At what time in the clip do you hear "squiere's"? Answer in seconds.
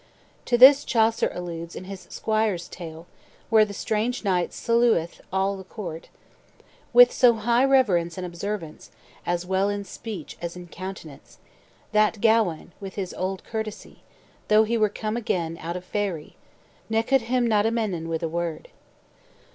2.09-2.67